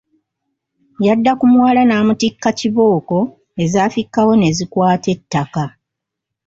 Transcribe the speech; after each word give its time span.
Yadda 1.05 1.31
ku 1.39 1.45
muwala 1.51 1.81
n’amutikka 1.85 2.49
kibooko 2.59 3.17
ezaafikkawo 3.63 4.31
ne 4.37 4.49
zikwata 4.57 5.07
ettaka. 5.15 5.63